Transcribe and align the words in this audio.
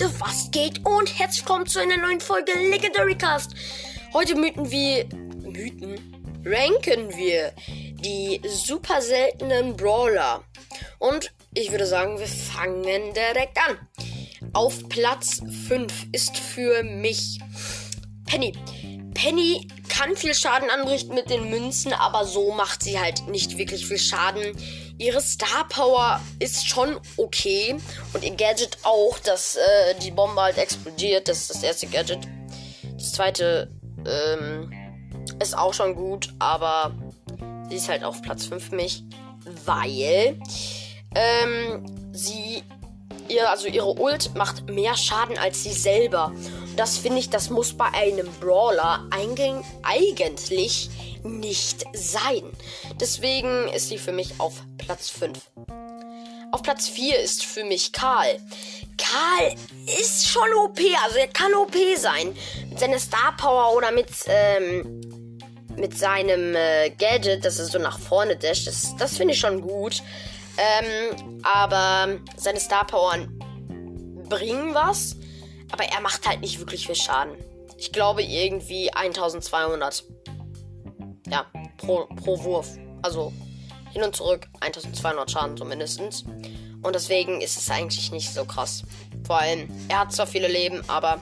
Leute, 0.00 0.20
was 0.20 0.48
geht? 0.52 0.86
Und 0.86 1.18
herzlich 1.18 1.40
willkommen 1.40 1.66
zu 1.66 1.80
einer 1.80 1.96
neuen 1.96 2.20
Folge 2.20 2.52
Legendary 2.52 3.16
Cast. 3.16 3.52
Heute 4.12 4.36
mythen 4.36 4.70
wir. 4.70 5.06
Mythen? 5.42 6.42
Ranken 6.44 7.10
wir 7.16 7.52
die 8.04 8.40
super 8.46 9.02
seltenen 9.02 9.76
Brawler. 9.76 10.44
Und 11.00 11.32
ich 11.52 11.72
würde 11.72 11.86
sagen, 11.86 12.16
wir 12.16 12.28
fangen 12.28 13.12
direkt 13.12 13.58
an. 13.58 13.88
Auf 14.52 14.88
Platz 14.88 15.40
5 15.66 15.92
ist 16.12 16.36
für 16.36 16.84
mich 16.84 17.40
Penny. 18.24 18.52
Penny 19.18 19.66
kann 19.88 20.14
viel 20.14 20.32
Schaden 20.32 20.70
anrichten 20.70 21.12
mit 21.12 21.28
den 21.28 21.50
Münzen, 21.50 21.92
aber 21.92 22.24
so 22.24 22.52
macht 22.52 22.84
sie 22.84 23.00
halt 23.00 23.26
nicht 23.26 23.58
wirklich 23.58 23.84
viel 23.84 23.98
Schaden. 23.98 24.56
Ihre 24.96 25.20
Star 25.20 25.66
Power 25.68 26.20
ist 26.38 26.68
schon 26.68 27.00
okay 27.16 27.74
und 28.12 28.22
ihr 28.22 28.36
Gadget 28.36 28.78
auch, 28.84 29.18
dass 29.18 29.56
äh, 29.56 29.96
die 30.04 30.12
Bombe 30.12 30.40
halt 30.40 30.56
explodiert. 30.56 31.26
Das 31.26 31.40
ist 31.40 31.50
das 31.50 31.62
erste 31.64 31.88
Gadget. 31.88 32.28
Das 32.96 33.10
zweite 33.10 33.72
ähm, 34.06 34.72
ist 35.42 35.58
auch 35.58 35.74
schon 35.74 35.96
gut, 35.96 36.32
aber 36.38 36.94
sie 37.68 37.76
ist 37.76 37.88
halt 37.88 38.04
auf 38.04 38.22
Platz 38.22 38.46
5 38.46 38.68
für 38.68 38.76
mich, 38.76 39.02
weil 39.64 40.40
ähm, 41.16 42.12
sie 42.12 42.62
ihr, 43.30 43.50
also 43.50 43.68
ihre 43.68 43.98
Ult 43.98 44.34
macht 44.34 44.68
mehr 44.68 44.96
Schaden 44.96 45.38
als 45.38 45.62
sie 45.62 45.72
selber. 45.72 46.32
Das 46.76 46.98
finde 46.98 47.18
ich, 47.18 47.30
das 47.30 47.50
muss 47.50 47.72
bei 47.76 47.86
einem 47.86 48.28
Brawler 48.40 49.06
eigentlich 49.12 50.90
nicht 51.22 51.84
sein. 51.92 52.42
Deswegen 53.00 53.68
ist 53.68 53.88
sie 53.88 53.98
für 53.98 54.12
mich 54.12 54.38
auf 54.38 54.62
Platz 54.78 55.10
5. 55.10 55.38
Auf 56.50 56.62
Platz 56.62 56.88
4 56.88 57.20
ist 57.20 57.44
für 57.44 57.64
mich 57.64 57.92
Karl. 57.92 58.38
Karl 58.96 59.54
ist 60.00 60.28
schon 60.28 60.48
OP, 60.64 60.78
also 61.04 61.18
er 61.18 61.28
kann 61.28 61.52
OP 61.54 61.74
sein. 61.96 62.34
Mit 62.68 62.78
seiner 62.78 62.98
Star 62.98 63.36
Power 63.36 63.76
oder 63.76 63.90
mit, 63.90 64.08
ähm, 64.26 65.38
mit 65.76 65.96
seinem 65.96 66.54
äh, 66.54 66.90
Gadget, 66.90 67.44
das 67.44 67.58
er 67.58 67.66
so 67.66 67.78
nach 67.78 67.98
vorne 67.98 68.36
dasht. 68.36 68.66
Das, 68.66 68.96
das 68.96 69.16
finde 69.16 69.34
ich 69.34 69.40
schon 69.40 69.60
gut. 69.60 70.02
Ähm, 70.58 71.40
aber 71.44 72.18
seine 72.36 72.58
Star 72.58 72.86
Power 72.86 73.16
bringen 74.28 74.74
was. 74.74 75.16
Aber 75.70 75.84
er 75.84 76.00
macht 76.00 76.26
halt 76.26 76.40
nicht 76.40 76.58
wirklich 76.58 76.86
viel 76.86 76.96
Schaden. 76.96 77.34
Ich 77.76 77.92
glaube 77.92 78.22
irgendwie 78.22 78.90
1200. 78.92 80.04
Ja, 81.28 81.46
pro, 81.76 82.06
pro 82.06 82.42
Wurf. 82.42 82.76
Also 83.02 83.32
hin 83.92 84.02
und 84.02 84.16
zurück 84.16 84.48
1200 84.60 85.30
Schaden 85.30 85.56
so. 85.56 85.64
Und 86.82 86.94
deswegen 86.94 87.40
ist 87.40 87.58
es 87.58 87.70
eigentlich 87.70 88.10
nicht 88.12 88.32
so 88.32 88.44
krass. 88.44 88.82
Vor 89.26 89.38
allem, 89.38 89.68
er 89.88 90.00
hat 90.00 90.12
zwar 90.12 90.26
viele 90.26 90.48
Leben, 90.48 90.82
aber 90.88 91.20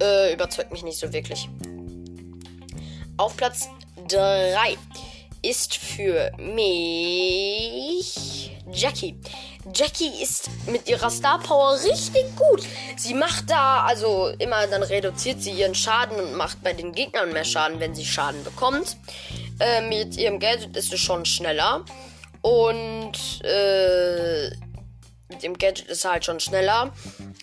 äh, 0.00 0.32
überzeugt 0.32 0.72
mich 0.72 0.82
nicht 0.82 0.98
so 0.98 1.12
wirklich. 1.12 1.48
Auf 3.16 3.36
Platz 3.36 3.68
3 4.08 4.76
ist 5.42 5.76
für 5.76 6.30
mich 6.38 7.32
Jackie. 8.72 9.16
Jackie 9.74 10.22
ist 10.22 10.48
mit 10.66 10.88
ihrer 10.88 11.10
Star 11.10 11.38
Power 11.40 11.74
richtig 11.82 12.24
gut. 12.36 12.62
Sie 12.96 13.14
macht 13.14 13.50
da, 13.50 13.84
also 13.84 14.28
immer, 14.38 14.66
dann 14.66 14.82
reduziert 14.82 15.42
sie 15.42 15.50
ihren 15.50 15.74
Schaden 15.74 16.18
und 16.18 16.34
macht 16.34 16.62
bei 16.62 16.72
den 16.72 16.92
Gegnern 16.92 17.32
mehr 17.32 17.44
Schaden, 17.44 17.80
wenn 17.80 17.94
sie 17.94 18.04
Schaden 18.04 18.42
bekommt. 18.44 18.96
Äh, 19.60 19.82
mit 19.82 20.16
ihrem 20.16 20.38
Gadget 20.38 20.76
ist 20.76 20.90
sie 20.90 20.98
schon 20.98 21.24
schneller. 21.24 21.84
Und 22.40 23.12
äh, 23.44 24.50
mit 25.28 25.42
dem 25.42 25.58
Gadget 25.58 25.88
ist 25.88 26.02
sie 26.02 26.10
halt 26.10 26.24
schon 26.24 26.40
schneller. 26.40 26.92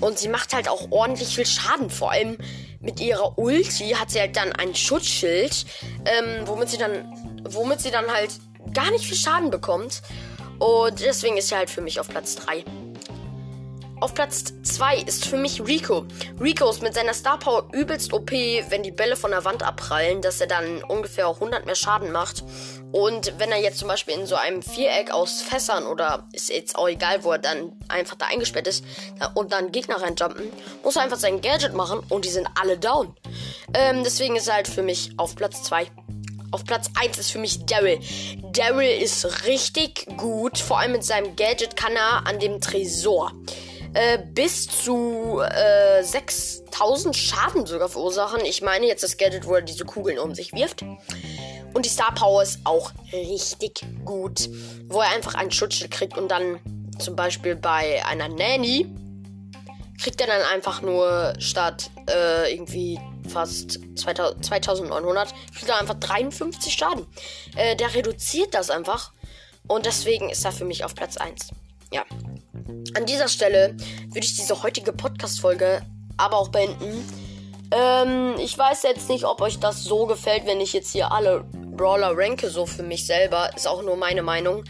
Und 0.00 0.18
sie 0.18 0.28
macht 0.28 0.54
halt 0.54 0.68
auch 0.68 0.90
ordentlich 0.90 1.34
viel 1.34 1.46
Schaden. 1.46 1.88
Vor 1.88 2.10
allem 2.10 2.36
mit 2.82 3.00
ihrer 3.00 3.38
Ulti 3.38 3.90
hat 3.90 4.10
sie 4.10 4.20
halt 4.20 4.36
dann 4.36 4.52
ein 4.52 4.74
Schutzschild, 4.74 5.64
ähm, 6.04 6.46
womit 6.46 6.68
sie 6.68 6.78
dann, 6.78 7.40
womit 7.48 7.80
sie 7.80 7.90
dann 7.90 8.12
halt 8.12 8.30
gar 8.74 8.90
nicht 8.90 9.06
viel 9.06 9.16
Schaden 9.16 9.50
bekommt. 9.50 10.02
Und 10.58 11.00
deswegen 11.00 11.36
ist 11.36 11.50
er 11.50 11.58
halt 11.58 11.70
für 11.70 11.80
mich 11.80 11.98
auf 11.98 12.08
Platz 12.08 12.36
3. 12.36 12.64
Auf 14.02 14.14
Platz 14.14 14.52
2 14.64 14.96
ist 14.96 15.26
für 15.26 15.36
mich 15.36 15.64
Rico. 15.64 16.06
Rico 16.40 16.68
ist 16.68 16.82
mit 16.82 16.92
seiner 16.92 17.14
Star 17.14 17.38
Power 17.38 17.68
übelst 17.72 18.12
OP, 18.12 18.32
wenn 18.32 18.82
die 18.82 18.90
Bälle 18.90 19.14
von 19.14 19.30
der 19.30 19.44
Wand 19.44 19.62
abprallen, 19.62 20.20
dass 20.20 20.40
er 20.40 20.48
dann 20.48 20.82
ungefähr 20.82 21.28
100 21.28 21.66
mehr 21.66 21.76
Schaden 21.76 22.10
macht. 22.10 22.42
Und 22.90 23.32
wenn 23.38 23.52
er 23.52 23.60
jetzt 23.60 23.78
zum 23.78 23.86
Beispiel 23.86 24.14
in 24.14 24.26
so 24.26 24.34
einem 24.34 24.60
Viereck 24.60 25.12
aus 25.12 25.40
Fässern 25.40 25.86
oder 25.86 26.26
ist 26.32 26.50
jetzt 26.50 26.74
auch 26.74 26.88
egal, 26.88 27.22
wo 27.22 27.30
er 27.30 27.38
dann 27.38 27.78
einfach 27.86 28.16
da 28.16 28.26
eingesperrt 28.26 28.66
ist 28.66 28.84
und 29.34 29.52
dann 29.52 29.70
Gegner 29.70 30.02
reinjumpen, 30.02 30.50
muss 30.82 30.96
er 30.96 31.02
einfach 31.02 31.20
sein 31.20 31.40
Gadget 31.40 31.74
machen 31.74 32.00
und 32.08 32.24
die 32.24 32.30
sind 32.30 32.48
alle 32.60 32.76
down. 32.78 33.14
Ähm, 33.72 34.02
deswegen 34.02 34.34
ist 34.34 34.48
er 34.48 34.54
halt 34.54 34.66
für 34.66 34.82
mich 34.82 35.12
auf 35.16 35.36
Platz 35.36 35.62
2. 35.62 35.86
Auf 36.50 36.64
Platz 36.64 36.90
1 37.00 37.18
ist 37.18 37.30
für 37.30 37.38
mich 37.38 37.66
Daryl. 37.66 38.00
Daryl 38.52 39.00
ist 39.00 39.46
richtig 39.46 40.08
gut. 40.16 40.58
Vor 40.58 40.80
allem 40.80 40.90
mit 40.90 41.04
seinem 41.04 41.36
Gadget 41.36 41.76
kann 41.76 41.94
er 41.94 42.26
an 42.26 42.40
dem 42.40 42.60
Tresor 42.60 43.30
äh, 43.94 44.18
bis 44.18 44.66
zu 44.66 45.40
äh, 45.40 46.02
6000 46.02 47.16
Schaden 47.16 47.66
sogar 47.66 47.88
verursachen. 47.88 48.44
Ich 48.44 48.62
meine 48.62 48.86
jetzt 48.86 49.02
das 49.02 49.16
Gadget, 49.16 49.46
wo 49.46 49.54
er 49.54 49.62
diese 49.62 49.84
Kugeln 49.84 50.18
um 50.18 50.34
sich 50.34 50.52
wirft. 50.52 50.82
Und 51.74 51.86
die 51.86 51.90
Star 51.90 52.14
Power 52.14 52.42
ist 52.42 52.60
auch 52.64 52.92
richtig 53.12 53.84
gut. 54.04 54.48
Wo 54.88 55.00
er 55.00 55.10
einfach 55.10 55.34
ein 55.34 55.50
Schutzschild 55.50 55.90
kriegt 55.90 56.18
und 56.18 56.28
dann 56.28 56.60
zum 56.98 57.16
Beispiel 57.16 57.56
bei 57.56 58.04
einer 58.06 58.28
Nanny 58.28 58.86
kriegt 60.02 60.20
er 60.20 60.26
dann 60.26 60.42
einfach 60.52 60.82
nur 60.82 61.34
statt 61.38 61.90
äh, 62.10 62.52
irgendwie 62.52 62.98
fast 63.28 63.78
2900, 63.96 65.32
kriegt 65.54 65.68
er 65.68 65.78
einfach 65.78 65.94
53 65.94 66.72
Schaden. 66.72 67.06
Äh, 67.56 67.76
der 67.76 67.94
reduziert 67.94 68.54
das 68.54 68.70
einfach. 68.70 69.12
Und 69.68 69.86
deswegen 69.86 70.28
ist 70.28 70.44
er 70.44 70.52
für 70.52 70.64
mich 70.64 70.84
auf 70.84 70.94
Platz 70.94 71.16
1. 71.16 71.50
Ja. 71.92 72.04
An 72.94 73.06
dieser 73.06 73.28
Stelle 73.28 73.76
würde 74.08 74.26
ich 74.26 74.36
diese 74.36 74.62
heutige 74.62 74.92
Podcast-Folge 74.92 75.82
aber 76.16 76.36
auch 76.36 76.48
beenden. 76.48 77.08
Ähm, 77.70 78.34
ich 78.38 78.56
weiß 78.56 78.82
jetzt 78.82 79.08
nicht, 79.08 79.24
ob 79.24 79.40
euch 79.40 79.58
das 79.58 79.82
so 79.84 80.06
gefällt, 80.06 80.46
wenn 80.46 80.60
ich 80.60 80.72
jetzt 80.72 80.92
hier 80.92 81.10
alle 81.10 81.44
Brawler 81.54 82.12
ranke, 82.14 82.50
so 82.50 82.66
für 82.66 82.82
mich 82.82 83.06
selber. 83.06 83.50
Ist 83.56 83.66
auch 83.66 83.82
nur 83.82 83.96
meine 83.96 84.22
Meinung. 84.22 84.64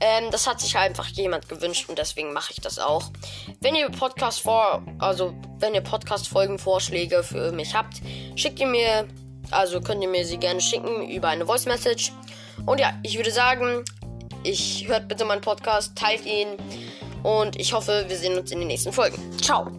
Ähm, 0.00 0.30
das 0.30 0.46
hat 0.46 0.60
sich 0.60 0.76
einfach 0.76 1.06
jemand 1.08 1.48
gewünscht 1.48 1.88
und 1.88 1.98
deswegen 1.98 2.32
mache 2.32 2.52
ich 2.52 2.60
das 2.60 2.78
auch. 2.78 3.10
Wenn 3.60 3.74
ihr 3.74 3.88
Podcast 3.90 4.40
vor, 4.40 4.82
also 4.98 5.34
wenn 5.58 5.74
ihr 5.74 5.82
Podcast-Folgen 5.82 6.58
Vorschläge 6.58 7.22
für 7.22 7.52
mich 7.52 7.74
habt, 7.74 8.00
schickt 8.34 8.58
ihr 8.60 8.66
mir, 8.66 9.06
also 9.50 9.80
könnt 9.80 10.02
ihr 10.02 10.08
mir 10.08 10.24
sie 10.24 10.38
gerne 10.38 10.60
schicken 10.60 11.08
über 11.08 11.28
eine 11.28 11.46
Voice 11.46 11.66
Message. 11.66 12.12
Und 12.66 12.80
ja, 12.80 12.94
ich 13.02 13.16
würde 13.16 13.30
sagen, 13.30 13.84
ich 14.42 14.88
hört 14.88 15.06
bitte 15.06 15.26
meinen 15.26 15.42
Podcast, 15.42 15.96
teilt 15.96 16.24
ihn 16.24 16.56
und 17.22 17.56
ich 17.56 17.72
hoffe, 17.72 18.04
wir 18.08 18.16
sehen 18.16 18.38
uns 18.38 18.50
in 18.50 18.58
den 18.58 18.68
nächsten 18.68 18.92
Folgen. 18.92 19.18
Ciao. 19.40 19.70